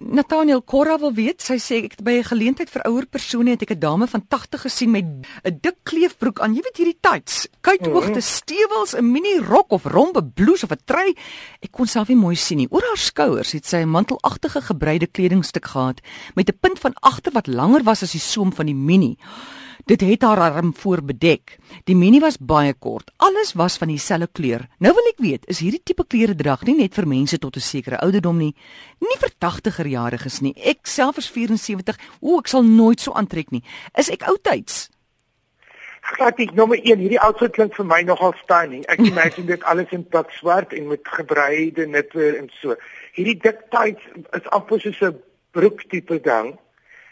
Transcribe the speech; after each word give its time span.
Nathaniel 0.00 0.62
Korra 0.64 0.94
wil 0.96 1.12
weet, 1.12 1.42
sy 1.44 1.58
sê 1.60 1.82
ek 1.84 1.98
by 2.00 2.24
'n 2.24 2.30
geleentheid 2.32 2.70
vir 2.72 2.82
ouer 2.88 3.04
persone 3.04 3.50
het 3.52 3.62
ek 3.62 3.76
'n 3.76 3.80
dame 3.80 4.06
van 4.08 4.24
80 4.28 4.60
gesien 4.62 4.90
met 4.90 5.04
'n 5.04 5.58
dik 5.60 5.76
kleefbroek 5.84 6.40
aan. 6.40 6.54
Jy 6.54 6.62
weet 6.62 6.76
hierdie 6.76 6.98
tights, 7.00 7.48
kuitoogte 7.60 8.20
mhm. 8.20 8.20
stewels, 8.20 8.94
'n 8.96 9.12
mini 9.12 9.36
rok 9.36 9.70
of 9.72 9.84
rompe 9.84 10.24
blouse 10.24 10.64
of 10.64 10.72
'n 10.72 10.80
trui. 10.86 11.14
Ek 11.60 11.72
kon 11.72 11.86
self 11.86 12.08
nie 12.08 12.16
mooi 12.16 12.34
sien 12.34 12.56
nie. 12.56 12.68
Oor 12.70 12.80
haar 12.82 12.96
skouers 12.96 13.52
het 13.52 13.66
sy 13.66 13.84
'n 13.84 13.90
mantelagtige 13.90 14.62
gebreide 14.62 15.06
kledingstuk 15.06 15.66
gehad 15.66 16.00
met 16.34 16.48
'n 16.48 16.58
punt 16.60 16.78
van 16.78 16.94
agter 17.02 17.32
wat 17.32 17.46
langer 17.46 17.82
was 17.82 18.02
as 18.02 18.12
die 18.12 18.20
soem 18.20 18.52
van 18.52 18.66
die 18.66 18.74
mini. 18.74 19.18
Dit 19.86 20.00
het 20.00 20.22
haar 20.22 20.40
arm 20.40 20.74
voor 20.76 21.02
bedek. 21.02 21.56
Die 21.84 21.96
mini 21.96 22.20
was 22.20 22.38
baie 22.38 22.74
kort. 22.74 23.10
Alles 23.16 23.52
was 23.52 23.76
van 23.76 23.88
dieselfde 23.88 24.28
kleur. 24.32 24.66
Nou 24.78 24.92
wil 24.94 25.10
ek 25.12 25.18
weet, 25.22 25.46
is 25.46 25.60
hierdie 25.64 25.82
tipe 25.84 26.04
klere 26.06 26.34
drag 26.34 26.64
nie 26.68 26.76
net 26.82 26.94
vir 26.94 27.06
mense 27.06 27.38
tot 27.38 27.56
'n 27.56 27.60
sekere 27.60 28.00
ouderdom 28.00 28.36
nie, 28.36 28.54
nie 29.00 29.18
vir 29.18 29.30
80er 29.38 29.86
jariges 29.86 30.40
nie. 30.40 30.54
Ek 30.56 30.86
self 30.86 31.16
is 31.16 31.30
74. 31.30 31.96
O, 32.20 32.38
ek 32.38 32.48
sal 32.48 32.62
nooit 32.62 33.00
so 33.00 33.12
aantrek 33.12 33.50
nie. 33.50 33.62
Is 33.96 34.10
ek 34.10 34.22
oudtyds? 34.22 34.90
Glad 36.00 36.38
nie. 36.38 36.48
Nommer 36.54 36.78
1, 36.82 36.98
hierdie 36.98 37.20
outfit 37.20 37.52
klink 37.52 37.74
vir 37.74 37.86
my 37.86 38.02
nogal 38.02 38.34
stunning. 38.42 38.84
Ek 38.88 38.98
imagine 39.12 39.46
dit 39.46 39.62
alles 39.62 39.90
in 39.90 40.04
pak 40.04 40.30
swart 40.30 40.72
en 40.72 40.88
met 40.88 41.00
gebreide 41.04 41.86
nitte 41.86 42.36
en 42.38 42.50
so. 42.60 42.76
Hierdie 43.12 43.38
dik 43.42 43.68
tights 43.70 44.02
is 44.32 44.48
amper 44.56 44.80
soos 44.80 45.00
'n 45.02 45.20
broektipe 45.52 46.20
ding. 46.22 46.58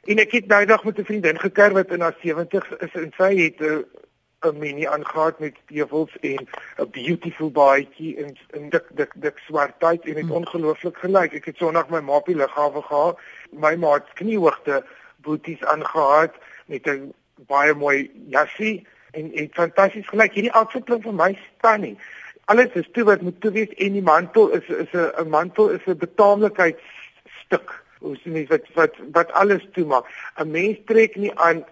En 0.09 0.17
ek 0.23 0.31
het 0.33 0.47
nou 0.49 0.65
dag 0.65 0.85
met 0.85 0.99
'n 0.99 1.05
vriendin 1.05 1.39
geker 1.39 1.73
wat 1.73 1.91
in 1.93 2.01
haar 2.01 2.17
70's 2.25 2.69
is 2.79 2.93
en 2.93 3.13
sy 3.17 3.33
het 3.37 3.61
'n 3.61 3.85
'n 4.47 4.59
mini 4.59 4.87
aangetree 4.87 5.35
met 5.39 5.57
stewels 5.65 6.17
en 6.21 6.49
'n 6.77 6.91
beautiful 6.91 7.51
baadjie 7.51 8.17
en 8.17 8.37
'n 8.57 8.69
dik 8.69 8.87
dik 8.91 9.13
dik 9.17 9.39
swart 9.39 9.75
tights 9.79 10.07
en 10.07 10.15
dit 10.15 10.23
hmm. 10.23 10.33
ongelooflik 10.41 10.97
gelyk. 10.97 11.33
Ek 11.33 11.45
het 11.45 11.57
sonderdag 11.57 11.91
my 11.91 12.01
maapie 12.01 12.37
liggawe 12.37 12.83
gehad, 12.83 13.19
my 13.51 13.77
maat 13.77 14.13
kniehoogte 14.13 14.85
booties 15.17 15.65
aangetree 15.65 16.41
met 16.67 16.87
'n 16.87 17.15
baie 17.47 17.75
mooi 17.75 18.11
jassie 18.29 18.87
en 19.11 19.31
dit 19.31 19.55
fantasties 19.55 20.09
gelyk. 20.09 20.33
Hierdie 20.33 20.53
outfit 20.53 20.85
klink 20.85 21.03
vir 21.03 21.15
my 21.15 21.39
stunning. 21.57 21.99
Alles 22.45 22.73
is 22.73 22.89
toe 22.93 23.05
wat 23.05 23.21
moet 23.21 23.41
toe 23.41 23.51
wees 23.51 23.75
en 23.75 23.93
die 23.93 24.03
mantel 24.03 24.49
is 24.49 24.69
is 24.69 24.93
'n 24.93 25.29
mantel 25.29 25.69
is 25.69 25.85
'n 25.87 25.97
betaamlikheidsstuk 25.97 27.87
hoe 28.01 28.17
sien 28.23 28.35
jy 28.35 28.47
wat 28.47 28.67
wat 28.75 28.95
wat 29.13 29.33
alles 29.33 29.67
toemaak. 29.73 30.07
'n 30.37 30.51
Mens 30.51 30.79
trek 30.87 31.17
nie 31.17 31.35
aan 31.39 31.65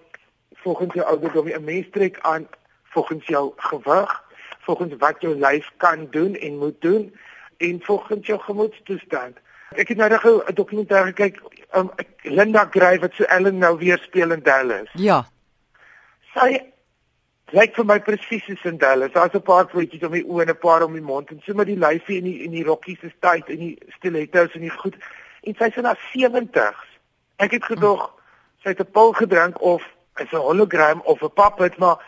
volgens 0.65 0.95
jou 0.95 1.07
ouderdom 1.07 1.45
nie. 1.45 1.55
'n 1.55 1.65
Mens 1.65 1.87
trek 1.91 2.19
aan 2.21 2.49
volgens 2.85 3.27
jou 3.27 3.53
gewig, 3.57 4.23
volgens 4.61 4.95
wat 4.99 5.21
jou 5.21 5.35
lyf 5.39 5.71
kan 5.77 6.07
doen 6.11 6.35
en 6.35 6.59
moet 6.59 6.81
doen 6.81 7.15
en 7.57 7.81
volgens 7.83 8.27
jou 8.27 8.41
gemoedstoestand. 8.41 9.37
Ek 9.75 9.89
het 9.89 9.97
nou 9.97 10.09
net 10.11 10.25
'n 10.25 10.55
dokumentêr 10.55 11.05
gekyk, 11.13 11.41
um, 11.75 11.91
Linda 12.23 12.69
Gray 12.71 12.99
wat 12.99 13.13
so 13.15 13.25
Ellen 13.25 13.59
nou 13.59 13.79
weer 13.79 13.99
speel 13.99 14.33
in 14.33 14.43
Dallas. 14.43 14.89
Ja. 14.95 15.27
Sy 16.35 16.61
lyk 17.55 17.75
vir 17.75 17.85
my 17.85 17.99
presies 18.01 18.45
soos 18.45 18.65
in 18.65 18.79
Dallas. 18.79 19.13
Daar's 19.13 19.35
'n 19.35 19.43
paar 19.43 19.69
voetjies 19.69 20.03
om 20.03 20.13
die 20.13 20.25
oë 20.25 20.43
en 20.43 20.49
'n 20.49 20.59
paar 20.59 20.83
om 20.83 20.93
die 20.93 21.03
mond 21.03 21.31
en 21.31 21.41
so 21.45 21.55
met 21.55 21.67
die 21.67 21.79
lyfie 21.79 22.19
en 22.19 22.25
die 22.25 22.45
en 22.45 22.51
die 22.51 22.65
rokkies 22.65 23.03
is 23.03 23.17
tyd 23.21 23.49
en 23.49 23.59
die 23.59 23.79
stilettos 23.99 24.55
en 24.55 24.61
die 24.61 24.71
goed 24.71 24.97
en 25.47 25.55
sy 25.59 25.71
is 25.71 25.79
in 25.81 25.89
haar 25.89 26.03
70s. 26.13 26.85
Ek 27.43 27.55
het 27.57 27.65
gedog 27.65 28.11
sy 28.63 28.75
het 28.75 28.81
'n 28.83 28.91
pil 28.91 29.13
gedrink 29.13 29.61
of 29.63 29.83
is 30.17 30.33
'n 30.33 30.47
hologram 30.49 31.01
of 31.05 31.23
'n 31.23 31.33
puppet 31.35 31.79
maar 31.79 31.99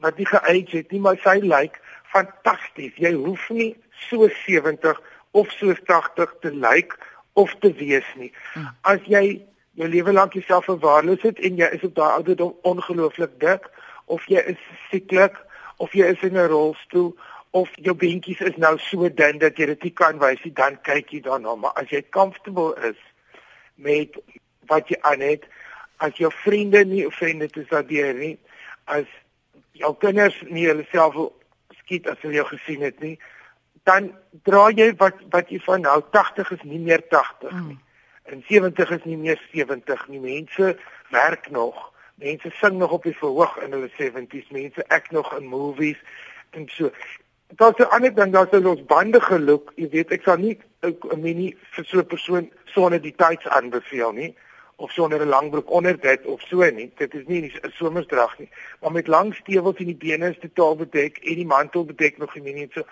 wat 0.00 0.16
nie 0.16 0.26
geage 0.26 0.76
het 0.76 0.90
nie, 0.90 1.00
maar 1.00 1.18
sy 1.22 1.38
lyk 1.42 1.80
fantasties. 2.02 2.94
Jy 2.96 3.12
hoef 3.12 3.50
nie 3.50 3.76
so 4.08 4.28
70 4.28 5.00
of 5.30 5.50
so 5.50 5.74
80 5.86 6.34
te 6.40 6.50
lyk 6.54 6.98
of 7.32 7.54
te 7.60 7.72
wees 7.72 8.08
nie. 8.16 8.32
As 8.80 9.00
jy 9.04 9.44
jou 9.72 9.88
lewe 9.88 10.12
lank 10.12 10.32
jouself 10.32 10.64
verwaarloos 10.64 11.22
het 11.22 11.38
en 11.38 11.56
jy 11.56 11.68
is 11.72 11.84
op 11.86 11.94
daai 11.94 12.12
ouderdom 12.12 12.54
ongelooflik 12.62 13.40
dik 13.40 13.70
of 14.04 14.24
jy 14.28 14.42
is 14.52 14.60
sieklik 14.90 15.38
of 15.76 15.92
jy 15.92 16.04
is 16.12 16.22
in 16.22 16.36
'n 16.36 16.48
rolstoel 16.48 17.16
of 17.52 17.72
jou 17.84 17.94
beentjies 17.96 18.40
is 18.40 18.56
nou 18.56 18.76
so 18.80 19.08
dun 19.12 19.40
dat 19.42 19.58
jy 19.60 19.68
dit 19.72 19.88
nie 19.88 19.94
kan 20.00 20.20
wys 20.22 20.40
nie, 20.44 20.54
dan 20.56 20.78
kyk 20.88 21.12
jy 21.12 21.20
daarna, 21.26 21.54
maar 21.60 21.76
as 21.80 21.90
jy 21.92 22.00
comfortable 22.14 22.72
is 22.88 22.96
met 23.76 24.16
wat 24.70 24.88
jy 24.88 24.96
aan 25.08 25.24
het, 25.24 25.44
as 26.00 26.16
jou 26.16 26.30
vriende 26.42 26.80
nie 26.88 27.04
vriende 27.12 27.50
te 27.52 27.66
sadeer 27.68 28.16
nie, 28.16 28.34
as 28.88 29.04
jou 29.76 29.92
kinders 30.00 30.38
nie 30.48 30.64
hulle 30.70 30.86
self 30.90 31.18
skiet 31.82 32.08
as 32.08 32.20
hulle 32.24 32.40
jou 32.40 32.48
gesien 32.54 32.84
het 32.88 33.00
nie, 33.04 33.16
dan 33.88 34.12
dra 34.48 34.68
jy 34.72 34.92
wat 35.00 35.20
wat 35.34 35.50
jy 35.52 35.60
van 35.66 35.84
nou 35.84 35.98
80 36.14 36.52
is 36.56 36.66
nie 36.68 36.80
meer 36.80 37.02
80 37.10 37.56
nie. 37.66 37.78
En 38.32 38.44
70 38.48 38.90
is 38.96 39.04
nie 39.04 39.18
meer 39.18 39.40
70 39.52 40.06
nie. 40.08 40.20
Mense 40.22 40.76
werk 41.10 41.50
nog. 41.50 41.90
Mense 42.22 42.52
sing 42.60 42.78
nog 42.78 42.94
op 42.94 43.02
die 43.02 43.16
verhoog 43.18 43.56
in 43.64 43.74
hulle 43.74 43.90
70s. 43.98 44.52
Mense 44.54 44.84
ek 44.94 45.10
nog 45.10 45.32
in 45.36 45.50
movies 45.50 45.98
en 46.54 46.68
so 46.70 46.92
daar's 47.56 47.78
'n 47.78 47.90
ander 47.90 48.14
ding, 48.14 48.32
daar's 48.32 48.64
ons 48.64 48.84
bande 48.84 49.20
geloop. 49.20 49.72
Jy 49.76 49.88
weet, 49.88 50.10
ek 50.12 50.22
sal 50.22 50.36
nie 50.36 50.58
'n 50.82 51.20
mini 51.20 51.56
vir 51.74 51.84
so 51.84 51.98
'n 51.98 52.06
persoon 52.06 52.50
sonder 52.64 53.00
die 53.00 53.14
tyds 53.16 53.46
aanbeveel 53.46 54.12
nie 54.12 54.34
of 54.76 54.90
sonder 54.90 55.20
'n 55.20 55.28
lang 55.28 55.50
broek 55.50 55.70
onder 55.70 56.00
dit 56.00 56.26
of 56.26 56.40
so 56.40 56.70
nie. 56.70 56.92
Dit 56.96 57.14
is 57.14 57.26
nie 57.26 57.42
'n 57.42 57.70
somersdrag 57.70 58.38
nie. 58.38 58.50
Maar 58.80 58.92
met 58.92 59.06
lang 59.06 59.34
stewels 59.34 59.76
en 59.76 59.86
die 59.86 59.96
bene 59.96 60.30
is 60.30 60.38
totaal 60.38 60.76
bedek 60.76 61.18
en 61.18 61.34
die 61.34 61.46
mantel 61.46 61.84
bedek 61.84 62.18
nog 62.18 62.34
nie 62.34 62.52
nie 62.52 62.68
so. 62.74 62.82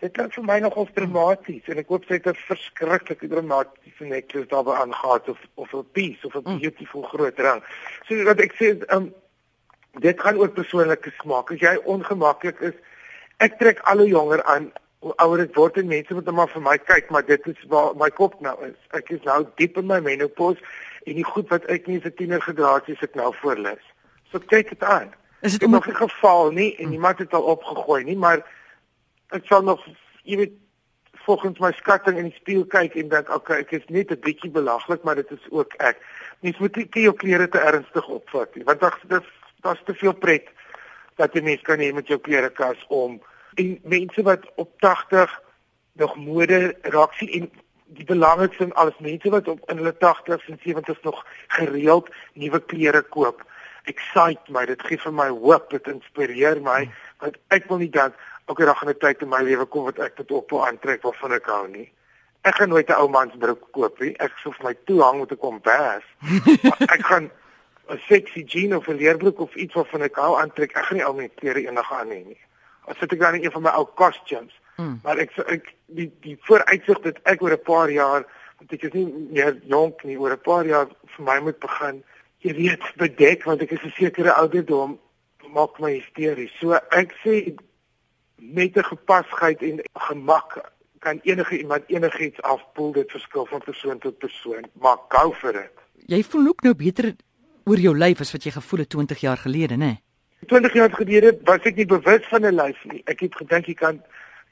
Dit 0.00 0.12
klink 0.12 0.34
vir 0.34 0.44
my 0.44 0.58
nogal 0.58 0.88
dramaties 0.92 1.66
en 1.66 1.78
ek 1.78 1.88
hoop 1.88 2.04
sy 2.04 2.14
het 2.14 2.26
'n 2.26 2.34
verskriklike 2.34 3.28
dramatiese 3.28 4.04
necklace 4.04 4.48
daarby 4.48 4.70
aangehaat 4.70 5.28
of 5.28 5.38
of 5.54 5.72
'n 5.74 5.86
piece 5.92 6.26
of 6.26 6.34
'n 6.34 6.42
mm. 6.44 6.58
beautiful 6.58 7.02
groot 7.02 7.38
ring. 7.38 7.62
So 8.08 8.24
wat 8.24 8.40
ek 8.40 8.54
sê, 8.54 8.92
um, 8.92 9.14
dit 10.00 10.20
gaan 10.20 10.36
oor 10.36 10.48
persoonlike 10.48 11.12
smaak. 11.20 11.50
As 11.50 11.60
jy 11.60 11.76
ongemaklik 11.84 12.60
is 12.60 12.74
ek 13.42 13.58
trek 13.58 13.82
al 13.90 14.04
hoe 14.04 14.08
jonger 14.08 14.42
aan 14.50 14.70
hoe 15.02 15.14
ouer 15.24 15.42
ek 15.42 15.56
word 15.58 15.80
en 15.80 15.88
mense 15.90 16.14
moet 16.14 16.28
net 16.28 16.36
maar 16.38 16.50
vir 16.52 16.62
my 16.62 16.76
kyk 16.78 17.10
maar 17.10 17.24
dit 17.26 17.46
is 17.50 17.64
waar 17.70 17.96
my 17.98 18.08
kop 18.14 18.36
nou 18.44 18.54
is. 18.68 18.78
Ek 18.94 19.10
is 19.10 19.22
nou 19.26 19.40
diep 19.58 19.80
in 19.80 19.88
my 19.90 19.98
menopause 20.04 20.62
en 21.10 21.18
die 21.18 21.26
goed 21.26 21.50
wat 21.50 21.66
ek 21.74 21.88
nie 21.90 21.98
vir 22.04 22.14
tiener 22.18 22.44
gedra 22.44 22.76
het 22.76 22.92
is 22.92 23.02
ek 23.02 23.18
nou 23.18 23.32
voorlis 23.40 23.82
so 24.30 24.38
kyk 24.52 24.70
dit 24.70 24.86
aan. 24.86 25.10
Is 25.42 25.58
dit 25.58 25.68
nog 25.68 25.88
'n 25.88 25.98
geval 25.98 26.52
nie 26.54 26.76
en 26.78 26.90
niemand 26.90 27.18
het 27.18 27.34
al 27.34 27.50
opgegooi 27.54 28.04
nie 28.04 28.16
maar 28.16 28.46
ek 29.30 29.46
sal 29.50 29.62
nog 29.62 29.82
jy 30.22 30.36
weet 30.36 30.54
volgens 31.26 31.58
my 31.58 31.72
skatting 31.72 32.18
in 32.18 32.30
die 32.30 32.38
spieël 32.38 32.66
kyk 32.66 32.94
en 32.94 33.08
dink 33.08 33.34
okay 33.34 33.58
ek 33.58 33.72
is 33.72 33.86
net 33.88 34.10
'n 34.10 34.20
bietjie 34.20 34.50
belaglik 34.50 35.02
maar 35.02 35.14
dit 35.14 35.30
is 35.30 35.46
ook 35.50 35.74
ek. 35.78 35.98
Mens 36.40 36.58
moet 36.58 36.76
nie 36.76 36.88
jou 37.02 37.14
klere 37.14 37.48
te 37.48 37.58
ernstig 37.58 38.08
opvat 38.08 38.54
nie 38.54 38.64
want 38.64 38.80
dit 38.80 39.20
is 39.20 39.26
daar's 39.62 39.82
te 39.84 39.94
veel 39.94 40.14
pret 40.14 40.46
dat 41.16 41.34
jy 41.34 41.42
mens 41.42 41.62
kan 41.62 41.78
hê 41.78 41.92
met 41.92 42.06
jou 42.06 42.18
klerekas 42.18 42.78
om 42.88 43.20
en 43.54 43.78
mense 43.82 44.22
wat 44.22 44.46
op 44.54 44.80
80 44.80 45.42
nog 45.92 46.16
mode 46.16 46.76
raak 46.82 47.12
sien 47.12 47.28
en 47.28 47.50
die 47.96 48.04
belangrikste 48.04 48.62
van 48.62 48.74
alles 48.74 48.98
mense 48.98 49.30
wat 49.30 49.48
op 49.48 49.70
in 49.70 49.76
hulle 49.76 49.94
80s 49.94 50.48
en 50.48 50.60
70s 50.66 51.02
nog 51.02 51.24
gereeld 51.46 52.08
nuwe 52.32 52.60
klere 52.60 53.02
koop. 53.02 53.42
Excite 53.84 54.52
my, 54.54 54.64
dit 54.66 54.82
gee 54.82 54.98
vir 54.98 55.12
my 55.12 55.28
hoop, 55.28 55.70
dit 55.70 55.90
inspireer 55.92 56.60
my 56.62 56.86
want 57.22 57.36
ek 57.54 57.68
wil 57.68 57.82
nie 57.82 57.90
dan 57.90 58.14
elke 58.50 58.64
dag 58.64 58.82
in 58.82 58.88
'n 58.88 58.98
tyd 58.98 59.22
in 59.22 59.28
my 59.28 59.42
lewe 59.42 59.66
kom 59.66 59.84
wat 59.84 59.98
ek 59.98 60.16
dit 60.16 60.30
op 60.30 60.50
wil 60.50 60.66
aantrek 60.66 61.02
waarvan 61.02 61.32
ek 61.32 61.46
hou 61.46 61.68
nie. 61.68 61.92
Ek 62.42 62.54
gaan 62.54 62.68
nooit 62.68 62.88
'n 62.88 63.00
ou 63.00 63.08
mans 63.08 63.36
broek 63.38 63.68
koop 63.70 64.00
nie. 64.00 64.16
Ek 64.18 64.32
sou 64.42 64.52
vir 64.52 64.64
my 64.64 64.74
toe 64.84 65.02
hang 65.02 65.20
met 65.20 65.32
'n 65.32 65.36
kombers. 65.36 66.04
ek 66.96 67.04
gaan 67.04 67.30
'n 67.90 68.00
sexy 68.08 68.42
jean 68.44 68.76
of 68.76 68.88
'n 68.88 68.96
leerbroek 68.96 69.40
of 69.40 69.54
iets 69.54 69.74
waarvan 69.74 70.02
ek 70.02 70.16
hou 70.16 70.40
aantrek. 70.40 70.72
Ek 70.76 70.84
gaan 70.84 70.96
nie 70.96 71.04
al 71.04 71.14
my 71.14 71.28
klere 71.28 71.60
eendag 71.60 71.92
aan 71.92 72.08
hê 72.08 72.24
nie 72.24 72.40
as 72.86 72.98
sit 72.98 73.12
ek 73.12 73.18
dan 73.18 73.34
in 73.34 73.44
een 73.44 73.54
van 73.54 73.62
my 73.62 73.74
ou 73.78 73.86
costumes. 73.94 74.54
Hmm. 74.76 75.00
Maar 75.02 75.18
ek 75.18 75.36
ek 75.46 75.74
die 75.86 76.10
die 76.20 76.38
vooruitsig 76.48 77.02
dat 77.02 77.20
ek 77.24 77.42
oor 77.42 77.52
'n 77.52 77.62
paar 77.62 77.90
jaar 77.90 78.24
want 78.58 78.72
ek 78.72 78.82
is 78.82 78.92
nie 78.92 79.06
meer 79.30 79.58
jonk 79.66 80.04
nie, 80.04 80.18
oor 80.18 80.32
'n 80.32 80.40
paar 80.40 80.66
jaar 80.66 80.88
vir 81.16 81.24
my 81.24 81.38
moet 81.40 81.58
begin, 81.58 82.04
jy 82.38 82.54
weet, 82.54 82.82
bedek 82.96 83.44
want 83.44 83.62
ek 83.62 83.72
is 83.72 83.84
'n 83.84 83.94
sekere 83.96 84.32
ouderdom 84.32 84.98
maak 85.52 85.78
my 85.80 85.92
hysteries. 85.92 86.52
So 86.60 86.72
ek 86.90 87.12
sê 87.24 87.54
met 88.42 88.76
'n 88.76 88.84
gepasheid 88.84 89.62
en 89.62 89.80
gemak 89.92 90.72
kan 90.98 91.20
enige 91.22 91.58
iemand 91.58 91.82
enigiets 91.86 92.42
afpoel 92.42 92.92
dit 92.92 93.10
verskil 93.10 93.46
van 93.46 93.60
persoon 93.60 93.98
tot 93.98 94.18
persoon 94.18 94.64
maar 94.72 94.98
gou 95.08 95.34
vir 95.34 95.52
dit 95.52 95.72
jy 96.14 96.22
voel 96.22 96.46
ook 96.46 96.62
nou 96.62 96.74
beter 96.74 97.14
oor 97.64 97.78
jou 97.78 97.94
lyf 97.96 98.20
as 98.20 98.32
wat 98.32 98.44
jy 98.44 98.50
gevoel 98.50 98.84
het 98.84 98.88
20 98.88 99.20
jaar 99.20 99.36
gelede 99.36 99.74
nê 99.74 99.78
nee? 99.78 100.02
20 100.46 100.72
jaar 100.72 100.90
gelede 100.90 101.38
was 101.44 101.62
ek 101.68 101.76
nie 101.76 101.86
bewus 101.86 102.26
van 102.28 102.46
'n 102.46 102.54
lyf 102.54 102.84
nie. 102.84 103.02
Ek 103.06 103.20
het 103.20 103.34
gedink 103.34 103.66
jy 103.66 103.74
kan 103.74 104.02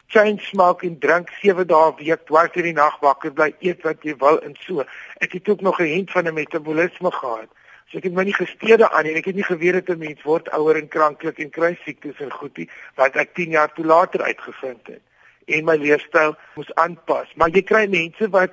chain 0.07 0.39
smoke 0.39 0.87
en 0.87 0.99
drink 0.99 1.31
7 1.43 1.67
dae 1.67 1.95
week, 1.99 2.27
dwars 2.27 2.55
in 2.55 2.63
die 2.63 2.73
nag 2.73 2.99
wakker 3.01 3.33
bly, 3.33 3.55
eet 3.61 3.83
wat 3.83 4.03
jy 4.03 4.15
wil 4.19 4.41
en 4.43 4.57
so. 4.61 4.85
Ek 5.21 5.33
het 5.33 5.49
ook 5.49 5.61
nog 5.61 5.81
'n 5.81 5.93
hint 5.95 6.11
van 6.11 6.27
'n 6.27 6.35
metabolisme 6.35 7.11
gehad. 7.11 7.49
So 7.91 7.99
ek 7.99 8.05
het 8.05 8.15
my 8.15 8.23
nie 8.23 8.35
gesteede 8.35 8.91
aan 8.91 9.05
nie 9.05 9.15
ek 9.15 9.25
het 9.25 9.35
nie 9.35 9.45
geweet 9.45 9.87
dat 9.87 9.97
'n 9.97 9.99
mens 9.99 10.23
word 10.23 10.51
ouer 10.51 10.77
en 10.77 10.89
kranklik 10.89 11.39
en 11.39 11.51
kry 11.51 11.79
siektes 11.85 12.21
en 12.21 12.33
goedie 12.33 12.71
wat 12.95 13.17
ek 13.17 13.35
10 13.35 13.51
jaar 13.51 13.73
toe 13.73 13.85
later 13.85 14.23
uitgevind 14.23 14.87
het. 14.87 15.03
En 15.47 15.65
my 15.65 15.77
leefstyl 15.77 16.37
moes 16.55 16.75
aanpas. 16.75 17.35
Maar 17.35 17.49
jy 17.49 17.63
kry 17.63 17.87
mense 17.87 18.29
wat 18.31 18.53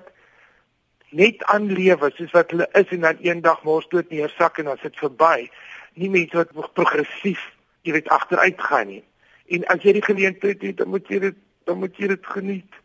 net 1.10 1.44
aan 1.44 1.72
lewe 1.72 2.12
soos 2.16 2.32
wat 2.32 2.52
hulle 2.52 2.68
is 2.74 2.90
en 2.90 3.02
dan 3.02 3.18
eendag 3.22 3.64
mors 3.64 3.88
dood 3.88 4.10
neersak 4.10 4.58
en 4.58 4.66
dan 4.66 4.78
sit 4.82 4.98
verby. 4.98 5.50
Nie 5.98 6.10
mense 6.14 6.46
wat 6.54 6.74
progressief, 6.78 7.42
jy 7.88 7.96
weet, 7.98 8.10
agteruit 8.14 8.62
gaan 8.62 8.92
nie. 8.92 9.04
En 9.54 9.66
as 9.74 9.82
jy 9.82 9.96
die 9.98 10.06
geleentheid 10.06 10.62
het, 10.62 10.78
dan 10.78 10.92
moet 10.94 11.08
jy 11.10 11.22
dit 11.30 11.44
dan 11.68 11.82
moet 11.82 11.98
jy 12.00 12.08
dit 12.14 12.28
geniet. 12.32 12.78